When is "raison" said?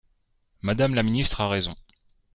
1.47-1.75